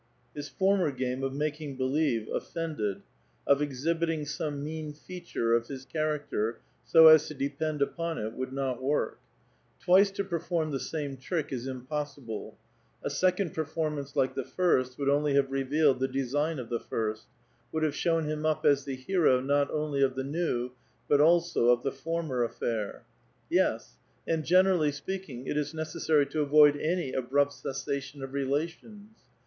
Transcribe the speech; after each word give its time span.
His 0.33 0.49
former 0.49 0.89
game 0.91 1.21
of 1.21 1.35
making 1.35 1.77
beXlejve 1.77 2.27
offended, 2.33 3.03
of 3.45 3.61
exhibiting 3.61 4.25
some 4.25 4.63
mean 4.63 4.93
feature 4.93 5.53
of 5.53 5.69
Ins 5.69 5.85
chsxracter 5.85 6.55
so 6.83 7.05
as 7.05 7.27
to 7.27 7.35
depend 7.35 7.83
upon 7.83 8.17
it, 8.17 8.33
would 8.33 8.51
not 8.51 8.81
work; 8.81 9.19
twice 9.79 10.09
to 10.13 10.23
pei 10.23 10.37
f'orm 10.39 10.71
the 10.71 10.79
same 10.79 11.17
trick 11.17 11.53
is 11.53 11.67
impossible; 11.67 12.57
a 13.03 13.11
second 13.11 13.53
performance 13.53 14.15
lik:^ 14.15 14.33
the 14.33 14.43
first 14.43 14.97
would 14.97 15.07
only 15.07 15.35
have 15.35 15.51
revealed 15.51 15.99
the 15.99 16.07
design 16.07 16.57
of 16.57 16.69
the 16.69 16.79
first, 16.79 17.27
would 17.71 17.83
have 17.83 17.93
shown 17.93 18.25
him 18.25 18.43
up 18.43 18.65
as 18.65 18.85
the 18.85 18.95
hero 18.95 19.39
not 19.39 19.69
only 19.69 20.01
of 20.01 20.15
the 20.15 20.23
new, 20.23 20.71
but 21.07 21.21
also 21.21 21.69
of 21.69 21.83
the 21.83 21.91
former 21.91 22.43
affair. 22.43 23.03
Yes; 23.51 23.99
and 24.27 24.43
generally 24.45 24.91
speaking, 24.91 25.45
it 25.45 25.57
is 25.57 25.75
necessary 25.75 26.25
to 26.25 26.41
avoid 26.41 26.75
an}' 26.75 27.13
abrupt 27.13 27.53
cessation 27.53 28.23
of 28.23 28.33
relations. 28.33 29.09